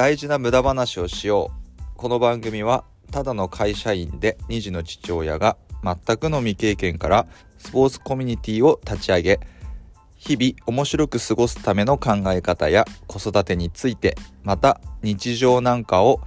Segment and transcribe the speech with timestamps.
[0.00, 1.82] 大事な無駄話をしよう。
[1.94, 7.26] この番組はただの会社員で2児の父親が全くの未経験から
[7.58, 9.40] スポーツコミュニティを立ち上げ
[10.16, 16.22] 日々面白く過ごすための考え方や子育てについてまた日常なんかを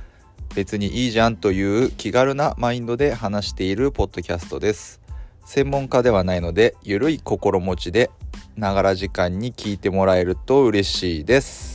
[0.54, 5.02] 別にいいじゃんという気軽なマインドで話しているポッドキャストです。
[5.46, 8.12] 専門家ではないのでゆるい心持ちで
[8.56, 11.73] ながら時間に聞いてもらえると嬉しいです。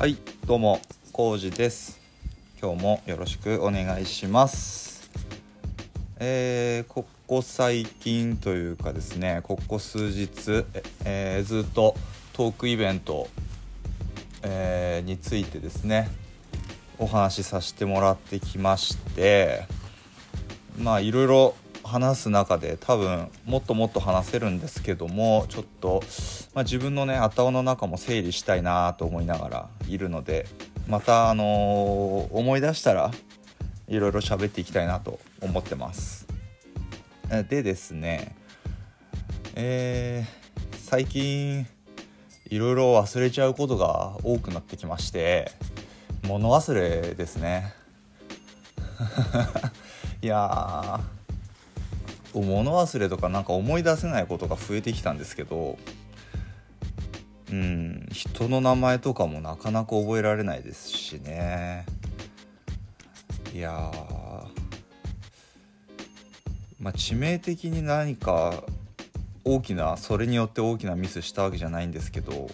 [0.00, 0.80] はいどうも
[1.12, 2.00] コウジです。
[2.58, 5.10] 今日もよろしくお願いします。
[6.18, 10.64] えー、ここ最近というかですねここ数日、
[11.04, 11.96] えー、ずっと
[12.32, 13.28] トークイベント、
[14.42, 16.08] えー、についてですね
[16.98, 19.66] お話しさせてもらってきまして
[20.78, 21.54] まあいろいろ
[21.84, 26.02] 話す中で多分もっともっと話せるんですけどもちょっと、
[26.54, 30.46] まあ、自分のね頭の中も整理したいなと思いながらいるので
[30.88, 33.12] またあのー、思い出したら
[33.88, 36.26] いろいろ喋っていきたいなと思ってます。
[37.48, 38.34] でですね
[39.54, 41.66] えー、最近
[42.48, 45.52] いろいろ忘れちゃうことが多くなってきまして
[46.26, 47.72] 物忘れですね
[50.22, 51.00] いや
[52.34, 55.78] 物忘れとかなんか思い出せないことが増えてきたんですけど
[57.50, 58.06] うん。
[58.12, 61.84] 人の名前とかもなかなか覚えられないですしね。
[63.54, 63.90] いや
[66.78, 68.62] まあ致命的に何か
[69.44, 72.48] 大きなそれによって大きなミスしたわけじゃないんですけど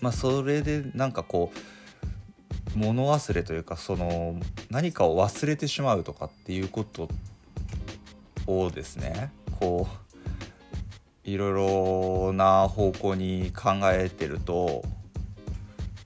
[0.00, 1.52] まあそれでなんかこ
[2.74, 4.40] う物忘れというかその
[4.70, 7.08] 何かを忘れてしまうとかっていうこと
[8.46, 10.05] をですねこう
[11.26, 14.82] いろいろな方向に考えてると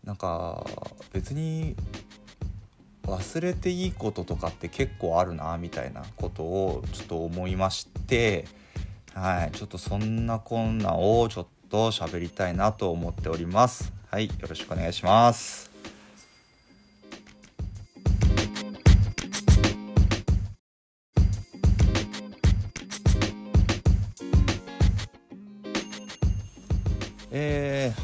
[0.02, 0.64] なんか
[1.12, 1.76] 別に
[3.04, 8.46] 忘れていいこととかって結構あるなみたいなことをちょっと思いまして
[9.14, 13.92] はいちょっとそんなこんなをちょっと喋りたいなと思っております。
[14.10, 15.69] はいよろしくお願いします。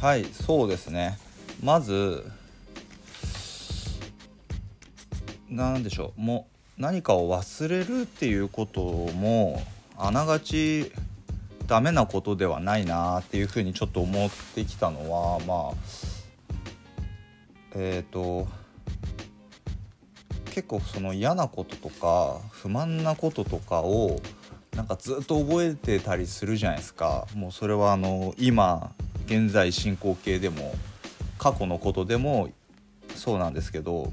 [0.06, 1.18] はいそうですね。
[1.60, 2.30] まず
[5.50, 6.20] 何でしょう。
[6.20, 6.46] も
[6.78, 9.60] う何かを忘れるっていうことも
[9.98, 10.92] あながち
[11.66, 15.74] ダメなことではないなっていうふうにちょっと思ってきたのはまあ
[17.74, 18.46] えっ、ー、と
[20.52, 24.20] 結構その嫌なこととか不満なこととかを
[24.76, 27.26] なんかずっと覚えてたりするじゃないですか。
[27.34, 28.92] もうそれはあの今
[29.26, 30.74] 現在進行形でも
[31.38, 32.48] 過去のことでも
[33.14, 34.12] そうなんですけど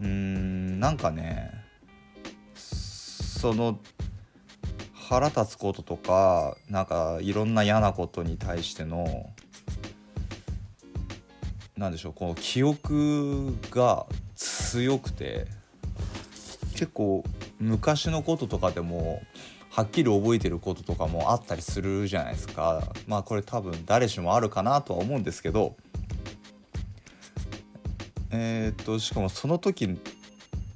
[0.00, 1.52] うーんなんかね
[2.54, 3.78] その
[4.94, 9.30] 腹立つこととかなんかいろんな嫌なことに対しての
[11.76, 15.46] 何でしょうこの記憶が強くて
[16.72, 17.22] 結構
[17.58, 19.22] 昔のこととかでも
[19.76, 22.82] はっきり覚えてることとかもあったりするじゃないですか。
[23.06, 25.76] まあこれ多分誰しもあるかなとは思うんですけど。
[28.30, 29.98] えー、っとしかもその時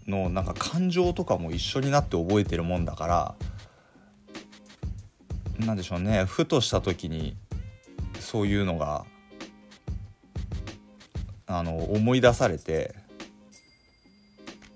[0.07, 3.35] のなんか感情とかも一緒になって覚えてるもんだから。
[5.61, 6.27] 何でしょうね。
[6.27, 7.39] ふとした時に
[8.19, 9.07] そういうのが
[11.47, 12.95] あの思い出されて。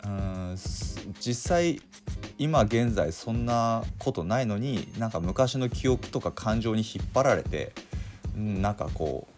[0.03, 0.57] うん
[1.21, 1.83] 実際
[2.39, 7.73] 今現在そんなことないのになんか昔の記憶とか感情に引っ張られて
[8.35, 9.29] なんかこ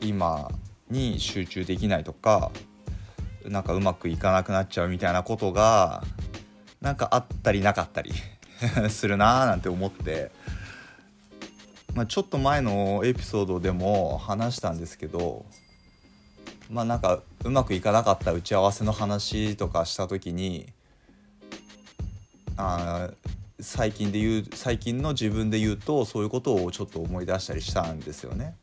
[0.00, 0.50] う今
[0.90, 2.52] に集中できないとか
[3.44, 6.04] なんかうまくいかなくなっちゃうみたいなことが
[6.80, 8.12] なんかあったりなかったり
[8.88, 10.30] するなーなんて思って、
[11.94, 15.44] まあ、ちょっと前のエピソードでも話したんですけど
[16.70, 20.73] まあなんかうまくいかなかった打ち合わせの話とかした時に
[22.56, 23.10] あ
[23.60, 28.56] 最近で言う最近の自分で言うとそういうことをちょっと思い出したりしたんですよね。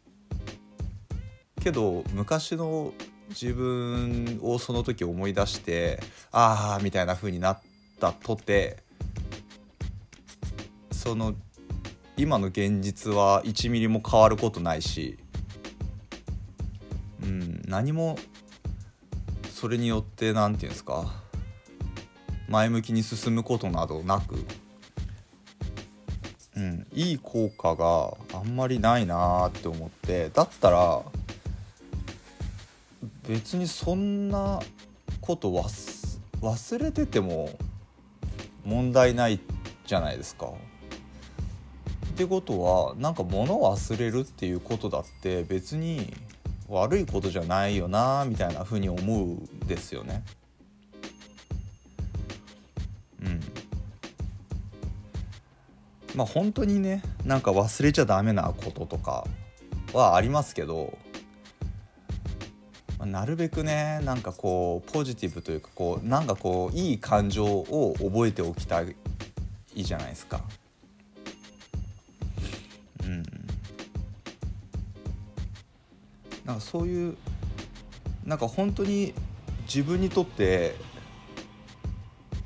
[1.61, 2.93] けど昔の
[3.29, 6.01] 自分をその時思い出して
[6.31, 7.59] ああみたいな風になっ
[7.99, 8.83] たとて
[10.91, 11.33] その
[12.17, 15.17] 今の現実は1ミリも変わることないし、
[17.23, 18.17] うん、何も
[19.51, 21.21] それによって何て言うんですか
[22.51, 24.35] 前向きに進むことなどなく、
[26.57, 31.01] うん、いい効果があんまりないなって思ってだったら
[33.27, 34.59] 別にそんな
[35.21, 35.49] こと
[36.41, 37.57] 忘れてても
[38.65, 39.39] 問題ない
[39.85, 40.47] じゃないですか。
[40.47, 46.13] ってことはなんか物を忘れるっていうことだって別に
[46.67, 50.23] 悪いことじゃないよなみたいなふうに思うんですよね。
[56.15, 59.25] まあ本当にねなんか忘れちゃダメなこととか
[59.93, 60.97] はありますけど
[63.05, 68.95] なるべくねなんかこうポジティブというかこうなんかこういい感情を覚えておきたい
[69.75, 70.41] じゃないですか。
[73.03, 73.23] うん、
[76.45, 77.17] なんかそういう
[78.23, 79.13] なんか本当に
[79.65, 80.75] 自分にとって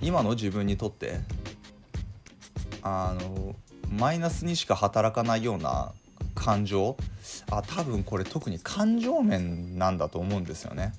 [0.01, 1.19] 今の自分にとって
[2.87, 3.55] あの
[3.89, 5.91] マイナスにしか働かないような
[6.35, 6.95] 感情？
[7.49, 10.93] あ多分これ特に感情面なんだと思うんですよね。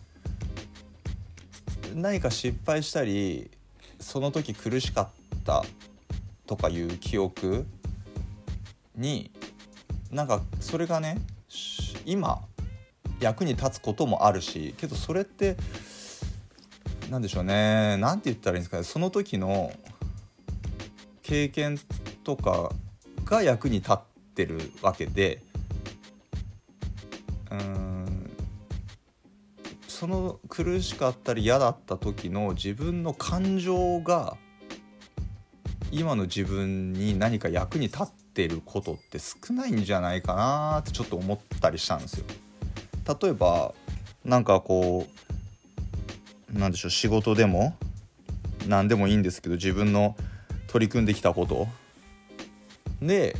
[1.95, 3.53] 何か失敗したり
[4.01, 5.09] その時苦しかっ
[5.45, 5.65] た
[6.49, 7.67] とかいう記憶
[8.97, 9.31] に
[10.11, 11.19] なんかそれがね
[12.05, 12.41] 今
[13.21, 15.57] 役に立つこともあるしけどそれって
[17.11, 17.97] 何でしょうね。
[17.99, 18.83] 何て言ったらいいんですかね。
[18.83, 19.73] その時の
[21.27, 21.77] 経験
[22.23, 22.71] とか
[23.25, 23.99] が役に立っ
[24.37, 25.43] てるわけで
[27.51, 28.31] うん
[29.89, 34.37] その苦しかったり嫌だった時の自分の感情が
[35.91, 42.25] 今の自分に何か役に立ってることって少ないんじゃないかなってちょっと思ったりしたんですよ。
[43.21, 43.75] 例えば
[44.25, 45.09] なんかこ
[46.55, 47.77] う何でしょう仕事でも
[48.69, 50.17] 何でもいいんですけど自分の
[50.67, 51.69] 取り組んできたこと。
[53.01, 53.37] で、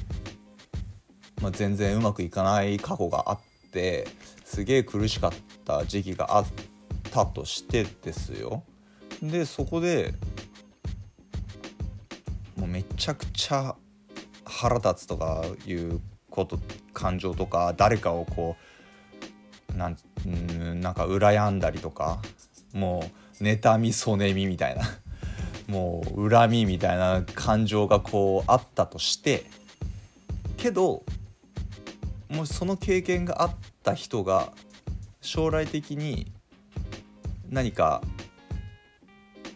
[1.43, 3.41] まあ、全然うまくいかない過去があっ
[3.71, 4.09] て
[4.45, 5.33] すげえ苦しかっ
[5.65, 6.47] た時期があっ
[7.11, 8.63] たとしてですよ。
[9.23, 10.15] でそこで
[12.57, 13.75] もうめちゃくちゃ
[14.45, 16.01] 腹立つとかいう
[16.31, 16.59] こと
[16.93, 18.57] 感情とか誰かをこ
[19.75, 19.97] うなん
[20.81, 22.21] なんか羨んだりとか
[22.73, 24.83] もう妬みそねみみたいな。
[25.69, 29.45] もう恨みみたいな感情がこうあったとして
[30.57, 31.05] けど
[32.29, 33.51] もしその経験があっ
[33.83, 34.53] た人が
[35.21, 36.33] 将来的に
[37.49, 38.01] 何か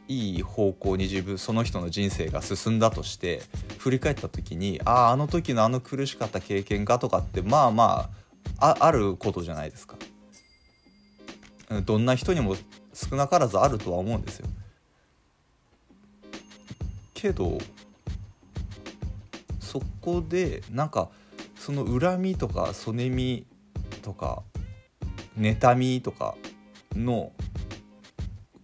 [0.09, 3.43] いい方向に自分その人の人生が進んだとして
[3.79, 8.11] 振り返った時にあああの時のあの苦しかった経験がとかってまあま
[8.59, 9.97] ああることじゃないですか。
[11.85, 12.56] どんな人にも
[12.93, 14.49] 少なからずあるとは思うんですよ。
[17.20, 17.58] けど
[19.61, 21.11] そこでなんか
[21.55, 23.46] その恨みとかそねみ
[24.00, 24.43] とか
[25.38, 26.34] 妬みとか
[26.96, 27.32] の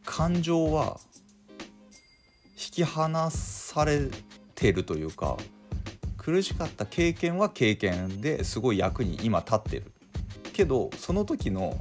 [0.04, 0.98] 感情は
[2.52, 4.08] 引き離され
[4.54, 5.36] てるというか
[6.16, 9.92] 苦しかった経験は経験ですごい役に今立ってる。
[10.54, 11.78] けどその時の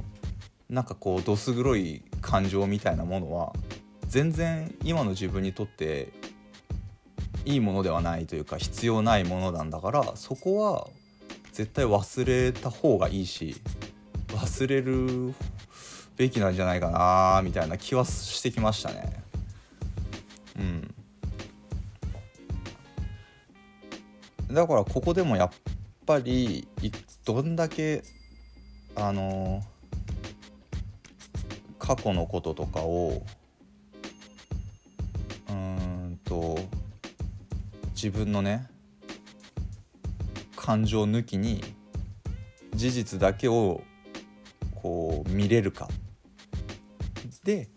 [0.68, 3.52] なんかこうどす黒い感情みたいなものは
[4.06, 6.12] 全然今の自分にとって
[7.46, 10.88] いいものではないというか必要ないものなんだからそこは
[11.52, 13.56] 絶対忘れた方がいいし
[14.28, 15.34] 忘れる
[16.16, 19.22] べきなんじゃないかなみたいな気はしてきましたね。
[20.58, 20.94] うん
[24.52, 25.50] だからここでもやっ
[26.06, 26.68] ぱり
[27.24, 28.02] どんだけ
[28.94, 29.62] あの
[31.78, 33.22] 過去のこととかを
[35.50, 36.58] うんと
[37.96, 38.68] 自分のね
[40.54, 41.64] 感情抜きに
[42.74, 43.82] 事実だけを
[44.74, 45.88] こう見れるか。
[47.42, 47.68] で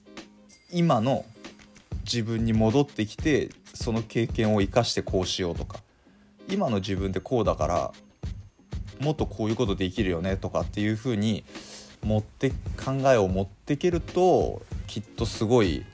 [0.71, 1.23] 今の
[2.03, 5.79] 自分に戻ってきてその経験を生かしてこうしようとか。
[6.49, 7.93] 今の自分でこうだから
[8.99, 11.45] もっとこういうことできるよねとかっていうふうに
[12.03, 15.85] 持って考えを持っていけるときっとすごい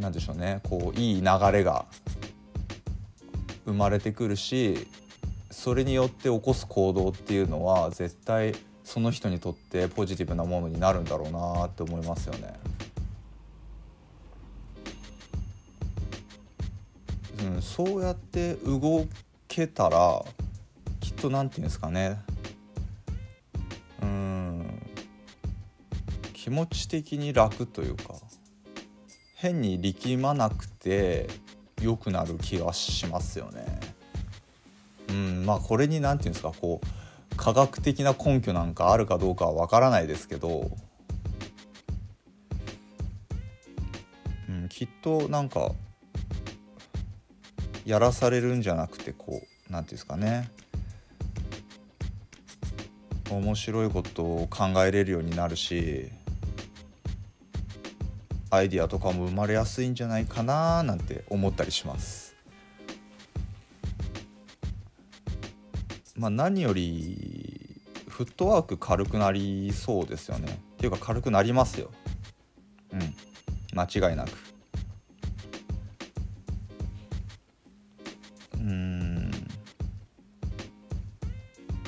[0.00, 1.84] なんでしょうねこういい流れが
[3.66, 4.88] 生まれてくるし
[5.50, 12.54] それによって起こす行動っていうのは絶対その人にとってポジティブなものになるんだろうなって思いますよね。
[17.44, 19.06] うん、そうやって動
[19.48, 20.22] けたら
[21.00, 22.18] きっと何て言うんですかね
[24.02, 24.82] うん
[26.34, 28.14] 気持ち的に楽というか
[29.40, 31.26] 変に力まなくて
[31.80, 33.80] 良くなる気がしますよね。
[35.08, 40.70] うんまあこれに何て言うんですかこう科学的な根拠なんかあるかどうかは分からないですけど、
[44.46, 45.72] うん、きっとなんか
[47.86, 50.50] やらされるんじゃなくてこう何て言うんですかね
[53.30, 56.10] 面白いことを考えれるようになるし
[58.50, 62.34] アイディアとかも生まれやすいんじゃないかななんて思ったりします。
[66.16, 70.60] まあ、何よりフットワーク軽くなりそうですよね。
[70.74, 71.90] っていうか軽くなりますよ。
[72.92, 73.14] うん
[73.72, 74.30] 間違いなく。
[78.54, 79.30] うん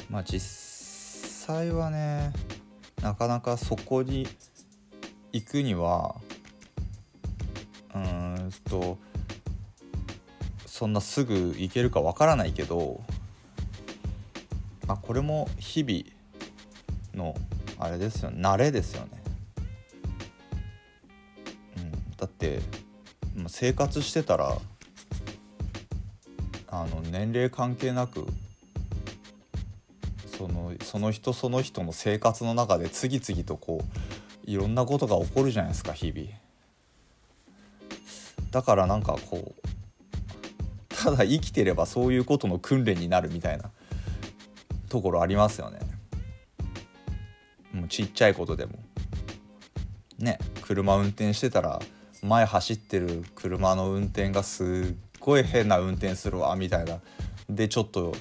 [0.08, 2.32] まあ実際はね
[3.02, 4.28] なかなかそこに
[5.32, 6.16] 行くには
[7.94, 8.98] うんと
[10.66, 13.00] そんなすぐ行けるかわからないけど
[14.88, 16.04] あこれも日々
[17.14, 17.34] の
[17.78, 19.22] あれですよね慣れですよね。
[21.76, 22.60] うん、だって
[23.48, 24.56] 生活してたら
[26.68, 28.26] あの年齢関係なく
[30.26, 33.84] そのその人その人の生活の中で次々とこ
[34.46, 36.28] ういろんなことが起こるじゃないですか日々。
[38.52, 39.68] だからなんかこう
[40.94, 43.70] ただ生きてればそういうことの訓練になるみたいな
[44.88, 45.80] ところありますよね。
[47.72, 48.78] もうちっちゃいことでも。
[50.18, 51.80] ね車運転してたら
[52.22, 57.00] 前走ってる車の運転がすっごい変な運転するわみたいな
[57.48, 58.14] でちょっと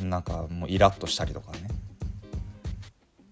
[0.00, 1.68] なんかもうイラッとしたりとかね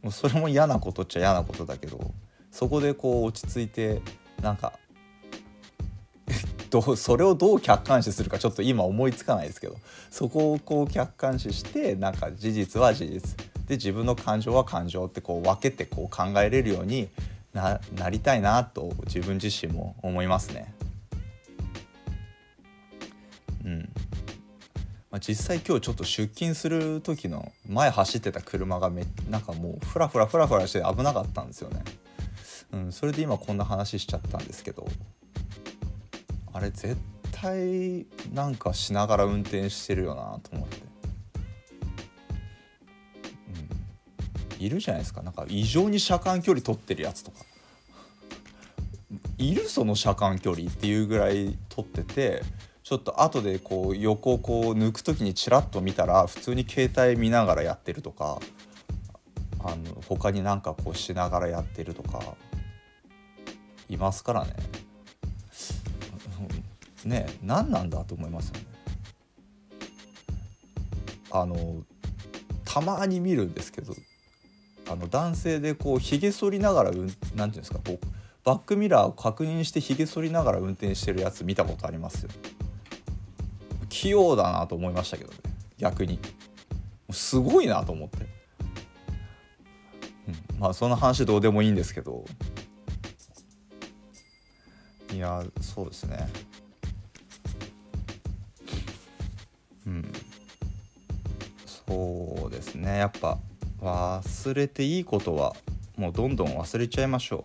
[0.02, 2.12] もうそれも嫌なことっちゃ嫌なことだけど
[2.50, 4.02] そこでこう落ち着いて
[4.42, 4.72] なんか
[6.70, 9.76] どう それをどう客観視するかちょっと今思いつかないですけど
[10.10, 13.36] そこをこう客観視してなんか事実は事実
[13.66, 17.08] で自分の感情は感情ってこう分けてこう考えれるように
[17.52, 20.72] ななりたいなと自分自身も思いますね。
[23.64, 23.88] うん
[25.10, 31.82] まあ、実際今日ちょっと出勤する時の前走ってた車がめなんかもうフラフラフラフラして危なかったんですよね。
[32.72, 34.86] うん、それで今こんな話しちゃったんですけど
[36.52, 36.96] あれ絶
[37.32, 40.76] 対なんかしながら運転してるよなと思って、
[44.58, 45.22] うん、いるじゃないですか。
[45.22, 47.44] なんか異常に車間距離取ってるやつとか。
[49.38, 52.42] いるその車間距離っていうぐらい取ってて
[52.82, 58.38] ちょっと後でこう横をこう抜く時にチラッと見たら普通に携帯見ながらやってるとか
[59.64, 62.20] あの他になんかこうしながらやってるとか
[63.88, 64.52] いますからね。
[67.04, 68.66] ね何なんだと思いますよね。
[71.32, 71.82] あの
[72.64, 73.94] たまに見るんですけど
[74.88, 78.06] あの男性でこうひげ剃りながら何て言うんですかこう
[78.44, 82.30] バックミラーを確認してひげ剃りながら運転してるやつ見たことありますよ。
[83.88, 85.36] 器用だなと思いましたけどね
[85.78, 86.18] 逆に
[87.10, 88.18] すごいなと思って、
[90.28, 92.24] うん、まあその話どうでもいいんですけど
[95.12, 96.28] いやそうですね
[101.90, 103.36] そうですねやっぱ
[103.82, 105.56] 忘れていいことは
[105.96, 107.44] もうどんどん忘れちゃいましょ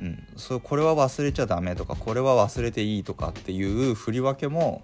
[0.00, 0.04] う。
[0.04, 4.82] うん、そうこれは忘れちゃダメとかこれは忘れていいとかっていう振り分けも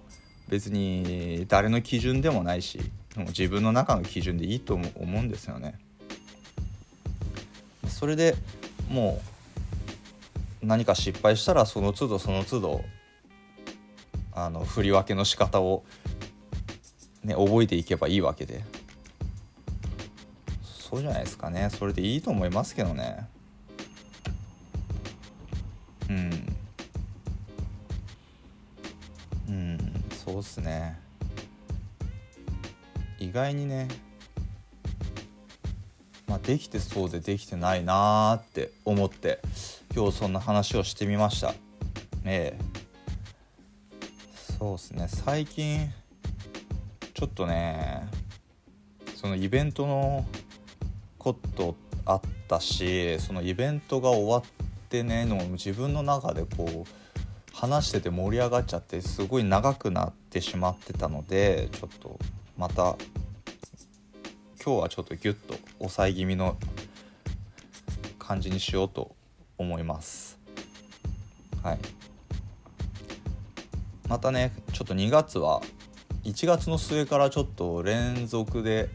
[0.49, 2.79] 別に誰の基準でもないし
[3.15, 5.75] もう自分の中の基準でいいと思うんですよね。
[7.87, 8.35] それで
[8.89, 9.21] も
[10.61, 12.81] う何か失敗したらその都度その都度
[14.35, 15.83] あの振り分けの仕方を、
[17.23, 18.63] ね、覚えていけばいいわけで。
[20.63, 21.69] そうじゃないですかね。
[21.71, 23.27] それでいいと思いますけどね。
[26.09, 26.55] うん。
[29.47, 30.99] うんそうっすね。
[33.19, 33.87] 意外にね
[36.27, 39.39] まあできてそうでできてないなーって思って
[39.95, 41.55] 今日そんな話をしてみました。
[42.25, 42.73] ええ。
[44.59, 45.07] そうですね。
[45.07, 45.91] 最近
[47.23, 48.05] ちょっとね
[49.15, 50.25] そのイベントの
[51.17, 54.43] ことあったしそのイベントが終わっ
[54.89, 62.19] てねの自分の中でこう話してて盛り上がっちゃってすごい長くなってしまってたのでちょっと
[62.57, 62.97] また
[64.61, 66.57] 今日はちょっとギュッと抑え気味の
[68.19, 69.15] 感じにしようと
[69.57, 70.37] 思います。
[71.63, 71.79] はい。
[74.09, 75.61] またねちょっと2月は
[76.23, 78.89] 1月の末からちょっと連続で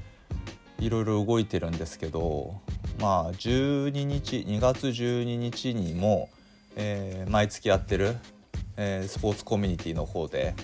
[0.78, 2.54] いろいろ動いてるんですけど
[3.00, 6.30] まあ12日2月12日にも、
[6.76, 8.16] えー、毎月やってる、
[8.76, 10.54] えー、スポーツコミュニティの方で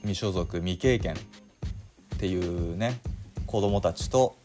[0.00, 3.00] 未所属未経験っていうね
[3.46, 4.36] 子供たちと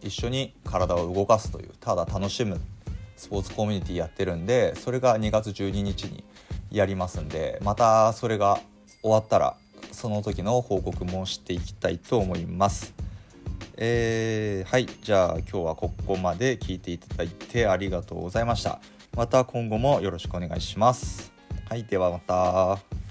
[0.00, 2.60] 一緒に体を動かすというただ楽しむ
[3.16, 6.24] スポーツコミュニティやってるんでそれが2月12日に
[6.70, 8.60] やりますんでまたそれが
[9.02, 9.56] 終わったら
[9.98, 12.94] その時の報告もしていきたいと思います。
[13.76, 18.80] えー、はいじゃあ今日はここまで聞いていただいてありがとうございました。
[19.16, 21.32] また今後もよろしくお願いします。
[21.68, 23.07] はいではまた。